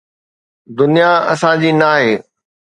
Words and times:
دنيا 0.77 1.11
اسان 1.33 1.55
جي 1.61 1.71
ناهي. 1.81 2.13